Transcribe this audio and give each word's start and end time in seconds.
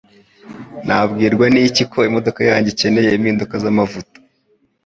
Nabwirwa 0.85 1.45
n'iki 1.53 1.83
ko 1.91 1.97
imodoka 2.09 2.41
yanjye 2.49 2.69
ikeneye 2.71 3.09
impinduka 3.11 3.53
zamavuta? 3.63 4.17